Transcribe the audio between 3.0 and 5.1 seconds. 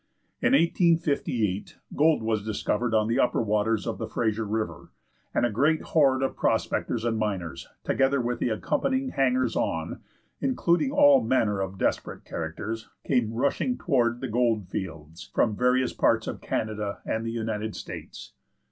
the upper waters of the Fraser River,